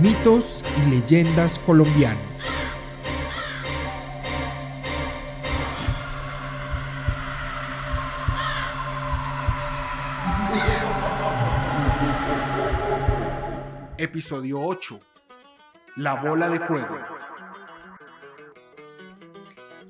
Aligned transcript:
Mitos 0.00 0.64
y 0.78 0.90
leyendas 0.90 1.58
colombianos. 1.58 2.22
Episodio 13.98 14.62
8. 14.62 14.98
La 15.96 16.14
bola 16.14 16.48
de 16.48 16.60
fuego. 16.60 16.98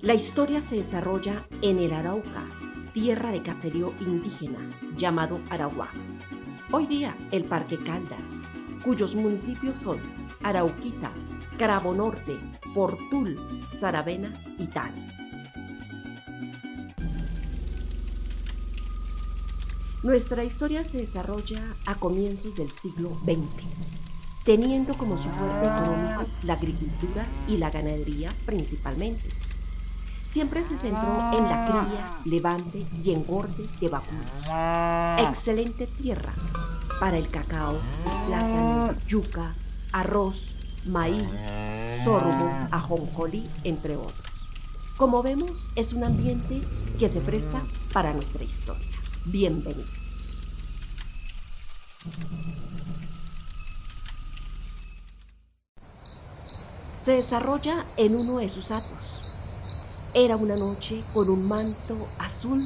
La 0.00 0.14
historia 0.14 0.60
se 0.60 0.74
desarrolla 0.74 1.44
en 1.62 1.78
el 1.78 1.92
Arauca, 1.92 2.42
tierra 2.92 3.30
de 3.30 3.42
caserío 3.42 3.92
indígena 4.00 4.58
llamado 4.96 5.38
Aragua. 5.50 5.86
Hoy 6.72 6.86
día 6.86 7.14
el 7.30 7.44
Parque 7.44 7.76
Caldas, 7.76 8.40
cuyos 8.84 9.14
municipios 9.14 9.78
son 9.78 9.98
Arauquita, 10.42 11.10
Carabo 11.58 11.94
Norte, 11.94 12.36
Portul, 12.74 13.38
Saravena 13.78 14.32
y 14.58 14.66
Tal. 14.66 14.92
Nuestra 20.02 20.44
historia 20.44 20.82
se 20.84 20.98
desarrolla 20.98 21.62
a 21.86 21.94
comienzos 21.94 22.54
del 22.54 22.70
siglo 22.70 23.10
XX, 23.24 23.64
teniendo 24.44 24.94
como 24.94 25.18
su 25.18 25.28
fuerte 25.28 25.66
económico 25.66 26.24
la 26.42 26.54
agricultura 26.54 27.26
y 27.46 27.58
la 27.58 27.70
ganadería 27.70 28.32
principalmente. 28.46 29.39
Siempre 30.30 30.62
se 30.62 30.78
centró 30.78 31.18
en 31.32 31.42
la 31.42 31.64
cría, 31.64 32.18
levante 32.24 32.86
y 33.02 33.10
engorde 33.10 33.66
de 33.80 33.88
vacunos. 33.88 34.30
Excelente 35.28 35.88
tierra 35.88 36.32
para 37.00 37.18
el 37.18 37.28
cacao, 37.28 37.80
plátano, 38.28 38.94
yuca, 39.08 39.56
arroz, 39.90 40.54
maíz, 40.86 41.24
sorgo, 42.04 42.48
ajonjolí, 42.70 43.44
entre 43.64 43.96
otros. 43.96 44.22
Como 44.96 45.20
vemos, 45.20 45.72
es 45.74 45.92
un 45.94 46.04
ambiente 46.04 46.62
que 47.00 47.08
se 47.08 47.20
presta 47.20 47.64
para 47.92 48.12
nuestra 48.12 48.44
historia. 48.44 48.86
Bienvenidos. 49.24 50.38
Se 56.96 57.14
desarrolla 57.14 57.84
en 57.96 58.14
uno 58.14 58.38
de 58.38 58.48
sus 58.48 58.70
atos. 58.70 59.29
Era 60.12 60.34
una 60.34 60.56
noche 60.56 61.04
con 61.14 61.30
un 61.30 61.46
manto 61.46 62.08
azul 62.18 62.60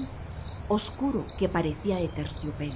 oscuro 0.69 1.27
que 1.39 1.47
parecía 1.47 1.97
de 1.97 2.09
terciopelo. 2.09 2.73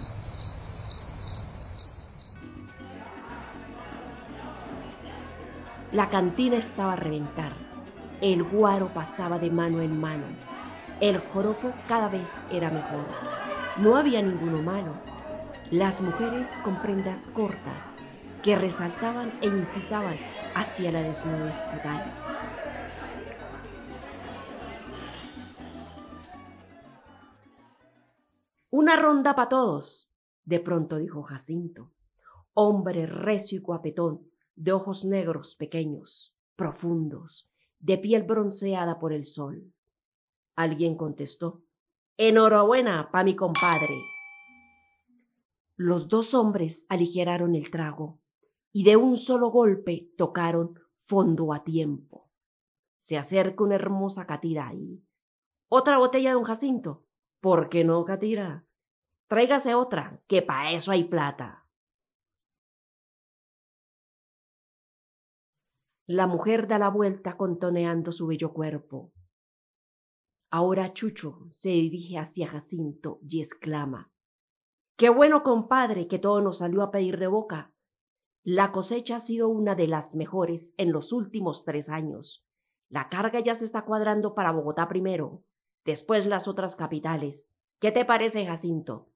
La 5.91 6.11
cantina 6.11 6.56
estaba 6.56 6.92
a 6.92 6.96
reventar. 6.96 7.52
El 8.20 8.42
guaro 8.42 8.89
pasaba 8.89 9.39
de 9.39 9.50
mano 9.50 9.80
en 9.80 9.98
mano. 9.98 10.27
El 11.00 11.19
joropo 11.19 11.73
cada 11.89 12.11
vez 12.11 12.39
era 12.52 12.68
mejor. 12.68 13.07
No 13.78 13.96
había 13.96 14.20
ninguno 14.20 14.61
malo. 14.61 14.92
Las 15.70 16.02
mujeres 16.02 16.58
con 16.62 16.77
prendas 16.83 17.27
cortas 17.27 17.95
que 18.42 18.55
resaltaban 18.55 19.33
e 19.40 19.46
incitaban 19.46 20.18
hacia 20.55 20.92
la 20.92 21.01
desnudez 21.01 21.64
total. 21.70 22.05
Una 28.89 28.97
ronda 28.97 29.37
para 29.37 29.51
todos, 29.51 30.11
de 30.47 30.61
pronto 30.61 30.97
dijo 30.97 31.23
Jacinto. 31.23 31.93
Hombre 32.55 33.05
recio 33.05 33.59
y 33.59 33.61
guapetón, 33.61 34.27
de 34.57 34.73
ojos 34.73 35.05
negros 35.05 35.57
pequeños, 35.57 36.35
profundos, 36.57 37.53
de 37.81 37.99
piel 37.99 38.23
bronceada 38.23 38.99
por 38.99 39.13
el 39.13 39.27
sol. 39.27 39.75
Alguien 40.57 40.97
contestó, 40.97 41.61
Enhorabuena 42.17 43.11
pa 43.13 43.25
mi 43.25 43.37
compadre. 43.37 43.95
Los 45.77 46.09
dos 46.09 46.33
hombres 46.33 46.87
aligeraron 46.89 47.55
el 47.57 47.70
trago 47.70 48.19
y 48.73 48.85
de 48.85 48.97
un 48.97 49.19
solo 49.19 49.51
golpe 49.51 50.11
tocaron 50.17 50.81
fondo 51.03 51.53
a 51.53 51.63
tiempo. 51.63 52.31
Se 52.97 53.19
acerca 53.19 53.65
una 53.65 53.75
hermosa 53.75 54.27
catira 54.27 54.69
ahí. 54.69 55.05
Otra 55.69 55.99
botella 55.99 56.31
de 56.31 56.37
un 56.37 56.45
Jacinto. 56.45 57.05
¿Por 57.43 57.69
qué 57.69 57.85
no, 57.85 58.03
catira? 58.07 58.65
Tráigase 59.28 59.74
otra, 59.74 60.22
que 60.27 60.40
pa' 60.40 60.72
eso 60.72 60.90
hay 60.90 61.05
plata. 61.05 61.66
La 66.06 66.27
mujer 66.27 66.66
da 66.66 66.78
la 66.78 66.89
vuelta 66.89 67.36
contoneando 67.36 68.11
su 68.11 68.27
bello 68.27 68.55
cuerpo. 68.55 69.12
Ahora 70.50 70.94
Chucho 70.94 71.46
se 71.50 71.68
dirige 71.68 72.16
hacia 72.16 72.48
Jacinto 72.48 73.20
y 73.28 73.40
exclama, 73.40 74.11
Qué 74.96 75.11
bueno, 75.11 75.42
compadre, 75.42 76.08
que 76.08 76.18
todo 76.18 76.40
nos 76.40 76.58
salió 76.58 76.83
a 76.83 76.90
pedir 76.90 77.18
de 77.18 77.27
boca. 77.27 77.74
La 78.42 78.72
cosecha 78.72 79.16
ha 79.16 79.20
sido 79.20 79.50
una 79.50 79.74
de 79.74 79.86
las 79.86 80.14
mejores 80.14 80.74
en 80.78 80.90
los 80.90 81.12
últimos 81.12 81.66
tres 81.66 81.90
años. 81.90 82.46
La 82.89 83.10
carga 83.10 83.40
ya 83.40 83.55
se 83.55 83.66
está 83.66 83.84
cuadrando 83.84 84.34
para 84.34 84.52
Bogotá 84.52 84.89
primero, 84.89 85.45
después 85.84 86.24
las 86.24 86.48
otras 86.48 86.74
capitales. 86.74 87.52
¿Qué 87.78 87.92
te 87.92 88.06
parece, 88.06 88.46
Jacinto? 88.46 89.10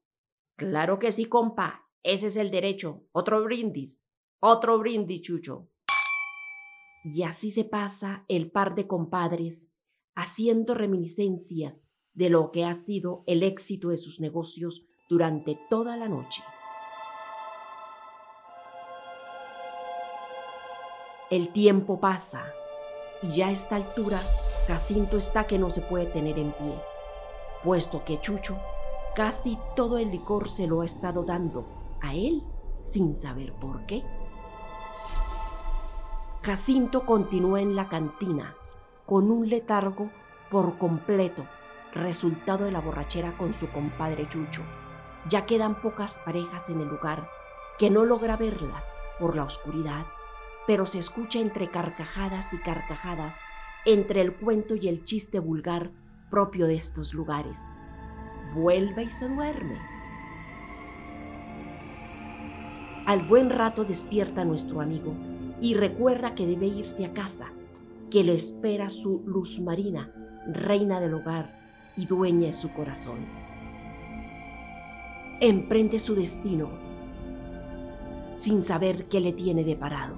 Claro 0.56 0.98
que 0.98 1.12
sí, 1.12 1.26
compa. 1.26 1.88
Ese 2.02 2.28
es 2.28 2.36
el 2.36 2.50
derecho. 2.50 3.04
Otro 3.12 3.42
brindis. 3.42 4.00
Otro 4.40 4.78
brindis, 4.78 5.22
Chucho. 5.22 5.68
Y 7.04 7.22
así 7.22 7.50
se 7.50 7.64
pasa 7.64 8.24
el 8.28 8.50
par 8.50 8.74
de 8.74 8.86
compadres, 8.86 9.74
haciendo 10.14 10.74
reminiscencias 10.74 11.84
de 12.14 12.28
lo 12.28 12.52
que 12.52 12.64
ha 12.64 12.74
sido 12.74 13.24
el 13.26 13.42
éxito 13.42 13.88
de 13.88 13.96
sus 13.96 14.20
negocios 14.20 14.86
durante 15.08 15.58
toda 15.68 15.96
la 15.96 16.08
noche. 16.08 16.42
El 21.30 21.52
tiempo 21.52 21.98
pasa 21.98 22.52
y 23.22 23.28
ya 23.28 23.48
a 23.48 23.52
esta 23.52 23.76
altura 23.76 24.20
Jacinto 24.66 25.16
está 25.16 25.46
que 25.46 25.58
no 25.58 25.70
se 25.70 25.80
puede 25.80 26.06
tener 26.06 26.38
en 26.38 26.52
pie, 26.52 26.74
puesto 27.64 28.04
que 28.04 28.20
Chucho 28.20 28.58
casi 29.14 29.58
todo 29.76 29.98
el 29.98 30.10
licor 30.10 30.48
se 30.48 30.66
lo 30.66 30.80
ha 30.80 30.86
estado 30.86 31.24
dando 31.24 31.64
a 32.00 32.14
él 32.14 32.42
sin 32.80 33.14
saber 33.14 33.52
por 33.54 33.86
qué. 33.86 34.02
Jacinto 36.42 37.06
continúa 37.06 37.60
en 37.60 37.76
la 37.76 37.88
cantina 37.88 38.54
con 39.06 39.30
un 39.30 39.48
letargo 39.48 40.10
por 40.50 40.76
completo, 40.78 41.44
resultado 41.94 42.64
de 42.64 42.72
la 42.72 42.80
borrachera 42.80 43.32
con 43.32 43.54
su 43.54 43.68
compadre 43.68 44.28
Chucho. 44.28 44.62
Ya 45.28 45.46
quedan 45.46 45.80
pocas 45.80 46.18
parejas 46.18 46.68
en 46.68 46.80
el 46.80 46.88
lugar, 46.88 47.28
que 47.78 47.90
no 47.90 48.04
logra 48.04 48.36
verlas 48.36 48.96
por 49.20 49.36
la 49.36 49.44
oscuridad, 49.44 50.04
pero 50.66 50.86
se 50.86 50.98
escucha 50.98 51.38
entre 51.38 51.68
carcajadas 51.68 52.52
y 52.54 52.58
carcajadas, 52.58 53.38
entre 53.84 54.20
el 54.20 54.34
cuento 54.34 54.74
y 54.74 54.88
el 54.88 55.04
chiste 55.04 55.38
vulgar 55.38 55.90
propio 56.30 56.66
de 56.66 56.74
estos 56.74 57.14
lugares. 57.14 57.82
Vuelve 58.54 59.04
y 59.04 59.10
se 59.10 59.28
duerme. 59.28 59.76
Al 63.06 63.22
buen 63.22 63.50
rato 63.50 63.84
despierta 63.84 64.44
nuestro 64.44 64.80
amigo 64.80 65.14
y 65.60 65.74
recuerda 65.74 66.34
que 66.34 66.46
debe 66.46 66.66
irse 66.66 67.04
a 67.04 67.12
casa, 67.12 67.48
que 68.10 68.22
le 68.22 68.34
espera 68.34 68.90
su 68.90 69.22
luz 69.26 69.58
marina, 69.60 70.10
reina 70.46 71.00
del 71.00 71.14
hogar 71.14 71.50
y 71.96 72.06
dueña 72.06 72.48
de 72.48 72.54
su 72.54 72.72
corazón. 72.72 73.18
Emprende 75.40 75.98
su 75.98 76.14
destino 76.14 76.70
sin 78.34 78.62
saber 78.62 79.06
qué 79.06 79.20
le 79.20 79.32
tiene 79.32 79.64
deparado. 79.64 80.16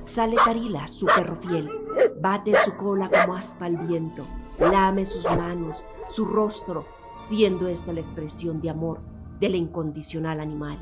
Sale 0.00 0.36
Tarila, 0.36 0.88
su 0.88 1.06
perro 1.06 1.36
fiel, 1.36 1.70
bate 2.20 2.54
su 2.56 2.76
cola 2.76 3.08
como 3.08 3.36
aspa 3.36 3.66
al 3.66 3.76
viento, 3.76 4.24
lame 4.58 5.06
sus 5.06 5.24
manos, 5.24 5.82
su 6.10 6.24
rostro, 6.24 6.86
siendo 7.14 7.68
esta 7.68 7.92
la 7.92 8.00
expresión 8.00 8.60
de 8.60 8.70
amor 8.70 9.00
del 9.40 9.54
incondicional 9.54 10.40
animal. 10.40 10.78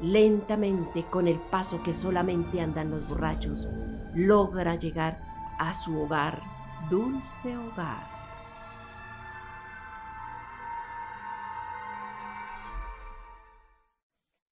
Lentamente, 0.00 1.04
con 1.10 1.26
el 1.26 1.36
paso 1.36 1.82
que 1.82 1.92
solamente 1.92 2.60
andan 2.60 2.90
los 2.90 3.08
borrachos, 3.08 3.66
logra 4.14 4.76
llegar 4.76 5.20
a 5.58 5.74
su 5.74 6.00
hogar, 6.00 6.40
dulce 6.88 7.56
hogar. 7.56 8.06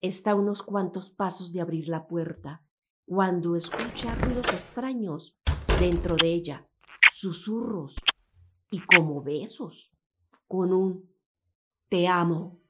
Está 0.00 0.32
a 0.32 0.34
unos 0.34 0.62
cuantos 0.62 1.10
pasos 1.10 1.52
de 1.52 1.60
abrir 1.60 1.88
la 1.88 2.06
puerta 2.06 2.65
cuando 3.06 3.54
escucha 3.54 4.16
ruidos 4.16 4.52
extraños 4.52 5.38
dentro 5.78 6.16
de 6.16 6.26
ella, 6.26 6.66
susurros 7.12 7.94
y 8.68 8.80
como 8.80 9.22
besos, 9.22 9.96
con 10.48 10.72
un 10.72 11.08
te 11.88 12.08
amo. 12.08 12.60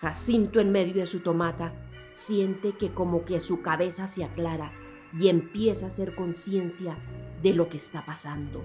Jacinto 0.00 0.60
en 0.60 0.70
medio 0.70 0.96
de 0.96 1.06
su 1.06 1.20
tomata 1.20 1.72
siente 2.10 2.76
que 2.76 2.92
como 2.92 3.24
que 3.24 3.40
su 3.40 3.62
cabeza 3.62 4.06
se 4.06 4.22
aclara 4.22 4.72
y 5.18 5.28
empieza 5.28 5.86
a 5.86 5.88
hacer 5.88 6.14
conciencia 6.14 6.98
de 7.42 7.54
lo 7.54 7.70
que 7.70 7.78
está 7.78 8.04
pasando. 8.04 8.62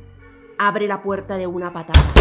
Abre 0.57 0.87
la 0.87 1.01
puerta 1.01 1.37
de 1.37 1.47
una 1.47 1.71
patada 1.71 2.13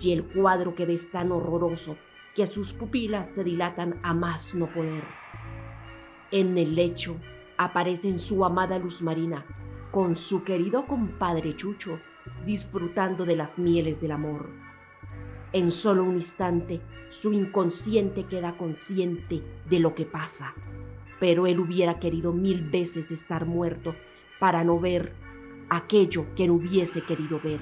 y 0.00 0.12
el 0.12 0.24
cuadro 0.24 0.74
que 0.74 0.86
ve 0.86 0.94
es 0.94 1.10
tan 1.10 1.32
horroroso 1.32 1.98
que 2.34 2.46
sus 2.46 2.72
pupilas 2.72 3.30
se 3.30 3.44
dilatan 3.44 4.00
a 4.02 4.14
más 4.14 4.54
no 4.54 4.72
poder. 4.72 5.25
En 6.32 6.58
el 6.58 6.74
lecho 6.74 7.16
aparecen 7.56 8.18
su 8.18 8.44
amada 8.44 8.78
Luz 8.78 9.00
Marina 9.00 9.44
con 9.92 10.16
su 10.16 10.42
querido 10.42 10.86
compadre 10.86 11.56
Chucho 11.56 12.00
disfrutando 12.44 13.24
de 13.24 13.36
las 13.36 13.58
mieles 13.58 14.00
del 14.00 14.10
amor. 14.10 14.50
En 15.52 15.70
solo 15.70 16.02
un 16.02 16.16
instante, 16.16 16.80
su 17.10 17.32
inconsciente 17.32 18.24
queda 18.24 18.56
consciente 18.56 19.40
de 19.70 19.78
lo 19.78 19.94
que 19.94 20.04
pasa, 20.04 20.52
pero 21.20 21.46
él 21.46 21.60
hubiera 21.60 22.00
querido 22.00 22.32
mil 22.32 22.68
veces 22.68 23.12
estar 23.12 23.46
muerto 23.46 23.94
para 24.40 24.64
no 24.64 24.80
ver 24.80 25.12
aquello 25.70 26.26
que 26.34 26.48
no 26.48 26.54
hubiese 26.54 27.02
querido 27.02 27.40
ver. 27.40 27.60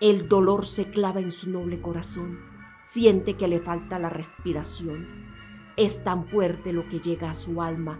El 0.00 0.28
dolor 0.28 0.66
se 0.66 0.90
clava 0.90 1.20
en 1.20 1.30
su 1.30 1.48
noble 1.48 1.80
corazón, 1.80 2.40
siente 2.80 3.34
que 3.34 3.46
le 3.46 3.60
falta 3.60 4.00
la 4.00 4.08
respiración. 4.08 5.06
Es 5.76 6.04
tan 6.04 6.26
fuerte 6.26 6.72
lo 6.72 6.88
que 6.88 7.00
llega 7.00 7.30
a 7.30 7.34
su 7.34 7.62
alma 7.62 7.98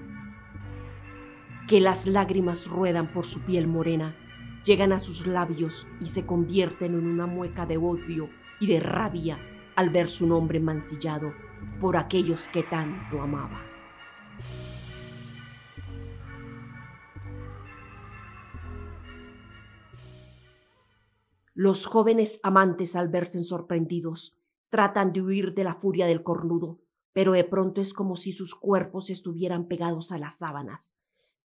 que 1.72 1.80
las 1.80 2.06
lágrimas 2.06 2.66
ruedan 2.66 3.10
por 3.14 3.24
su 3.24 3.40
piel 3.40 3.66
morena, 3.66 4.14
llegan 4.62 4.92
a 4.92 4.98
sus 4.98 5.26
labios 5.26 5.86
y 6.00 6.08
se 6.08 6.26
convierten 6.26 6.92
en 6.94 7.06
una 7.06 7.26
mueca 7.26 7.64
de 7.64 7.78
odio 7.78 8.28
y 8.60 8.66
de 8.66 8.78
rabia 8.78 9.38
al 9.74 9.88
ver 9.88 10.10
su 10.10 10.26
nombre 10.26 10.60
mancillado 10.60 11.32
por 11.80 11.96
aquellos 11.96 12.48
que 12.48 12.62
tanto 12.62 13.22
amaba. 13.22 13.62
Los 21.54 21.86
jóvenes 21.86 22.38
amantes 22.42 22.96
al 22.96 23.08
verse 23.08 23.42
sorprendidos 23.44 24.36
tratan 24.68 25.14
de 25.14 25.22
huir 25.22 25.54
de 25.54 25.64
la 25.64 25.74
furia 25.74 26.04
del 26.04 26.22
cornudo, 26.22 26.81
pero 27.12 27.32
de 27.32 27.44
pronto 27.44 27.80
es 27.80 27.92
como 27.92 28.16
si 28.16 28.32
sus 28.32 28.54
cuerpos 28.54 29.10
estuvieran 29.10 29.68
pegados 29.68 30.12
a 30.12 30.18
las 30.18 30.38
sábanas. 30.38 30.96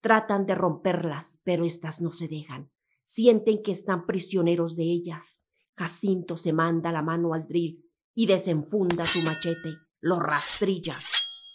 Tratan 0.01 0.45
de 0.45 0.55
romperlas, 0.55 1.41
pero 1.43 1.65
éstas 1.65 2.01
no 2.01 2.11
se 2.11 2.27
dejan. 2.27 2.69
Sienten 3.01 3.63
que 3.63 3.71
están 3.71 4.05
prisioneros 4.05 4.75
de 4.75 4.83
ellas. 4.83 5.43
Jacinto 5.75 6.37
se 6.37 6.53
manda 6.53 6.91
la 6.91 7.01
mano 7.01 7.33
al 7.33 7.47
drill 7.47 7.83
y 8.13 8.27
desenfunda 8.27 9.05
su 9.05 9.21
machete, 9.23 9.77
lo 9.99 10.19
rastrilla 10.19 10.95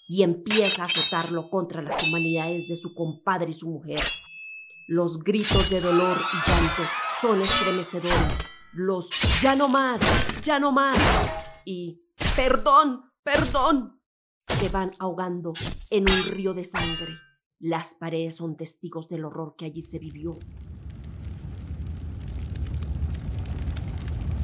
y 0.08 0.24
empieza 0.24 0.82
a 0.82 0.86
azotarlo 0.86 1.48
contra 1.48 1.82
las 1.82 2.02
humanidades 2.06 2.68
de 2.68 2.76
su 2.76 2.92
compadre 2.94 3.52
y 3.52 3.54
su 3.54 3.68
mujer. 3.68 4.00
Los 4.88 5.22
gritos 5.22 5.70
de 5.70 5.80
dolor 5.80 6.16
y 6.18 6.50
llanto 6.50 6.82
son 7.20 7.40
estremecedores. 7.40 8.38
Los 8.72 9.08
ya 9.40 9.54
no 9.54 9.68
más, 9.68 10.00
ya 10.42 10.58
no 10.58 10.72
más 10.72 10.98
y 11.64 12.02
perdón, 12.34 13.04
perdón 13.22 13.99
se 14.42 14.68
van 14.68 14.90
ahogando 14.98 15.52
en 15.90 16.02
un 16.02 16.34
río 16.34 16.54
de 16.54 16.64
sangre. 16.64 17.14
Las 17.58 17.94
paredes 17.94 18.36
son 18.36 18.56
testigos 18.56 19.08
del 19.08 19.24
horror 19.24 19.54
que 19.56 19.66
allí 19.66 19.82
se 19.82 19.98
vivió. 19.98 20.38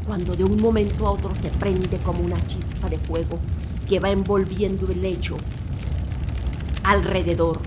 Cuando 0.07 0.37
de 0.37 0.45
un 0.45 0.61
momento 0.61 1.07
a 1.07 1.13
otro 1.13 1.35
se 1.35 1.51
prende 1.51 1.99
como 1.99 2.21
una 2.21 2.45
chispa 2.47 2.89
de 2.89 2.99
fuego 2.99 3.39
que 3.89 3.99
va 3.99 4.11
envolviendo 4.11 4.91
el 4.91 5.03
lecho 5.03 5.37
alrededor, 6.85 7.59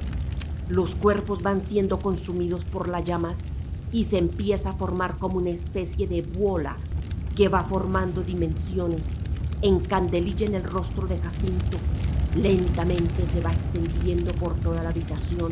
los 0.69 0.95
cuerpos 0.95 1.43
van 1.43 1.61
siendo 1.61 1.99
consumidos 1.99 2.63
por 2.63 2.87
las 2.87 3.03
llamas 3.03 3.45
y 3.91 4.05
se 4.05 4.17
empieza 4.17 4.69
a 4.69 4.73
formar 4.73 5.17
como 5.17 5.37
una 5.37 5.49
especie 5.49 6.07
de 6.07 6.21
bola 6.21 6.77
que 7.35 7.49
va 7.49 7.63
formando 7.65 8.21
dimensiones 8.21 9.07
en 9.61 9.79
candelilla 9.79 10.45
en 10.45 10.55
el 10.55 10.63
rostro 10.63 11.07
de 11.07 11.17
Jacinto 11.17 11.77
Lentamente 12.35 13.27
se 13.27 13.41
va 13.41 13.51
extendiendo 13.51 14.31
por 14.33 14.55
toda 14.55 14.83
la 14.83 14.89
habitación, 14.89 15.51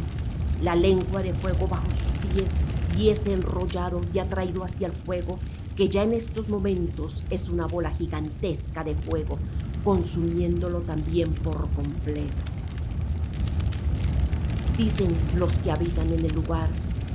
la 0.62 0.76
lengua 0.76 1.22
de 1.24 1.34
fuego 1.34 1.68
bajo 1.68 1.90
sus 1.92 2.14
pies 2.30 2.52
y 2.98 3.10
ese 3.10 3.34
enrollado 3.34 4.02
y 4.14 4.20
atraído 4.20 4.64
hacia 4.64 4.88
el 4.88 4.94
fuego, 4.94 5.38
que 5.76 5.90
ya 5.90 6.04
en 6.04 6.14
estos 6.14 6.50
momentos 6.50 7.24
es 7.30 7.50
una 7.50 7.66
bola 7.66 7.92
gigantesca 7.92 8.84
de 8.84 8.96
fuego, 8.96 9.38
consumiéndolo 9.84 10.82
también 10.82 11.34
por 11.34 11.70
completo. 11.72 12.36
Dicen 14.78 15.16
los 15.36 15.58
que 15.58 15.72
habitan 15.72 16.12
en 16.14 16.26
el 16.26 16.34
lugar 16.34 16.70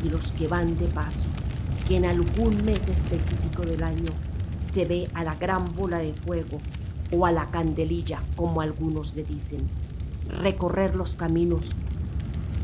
y 0.04 0.10
los 0.10 0.32
que 0.32 0.48
van 0.48 0.76
de 0.76 0.86
paso 0.86 1.26
que 1.86 1.96
en 1.96 2.04
algún 2.04 2.64
mes 2.64 2.88
específico 2.88 3.62
del 3.62 3.82
año 3.82 4.12
se 4.70 4.84
ve 4.84 5.08
a 5.14 5.24
la 5.24 5.34
gran 5.34 5.72
bola 5.74 5.98
de 5.98 6.14
fuego 6.14 6.58
o 7.12 7.26
a 7.26 7.32
la 7.32 7.46
candelilla, 7.46 8.20
como 8.36 8.60
algunos 8.60 9.14
le 9.14 9.24
dicen. 9.24 9.66
Recorrer 10.28 10.94
los 10.94 11.16
caminos 11.16 11.70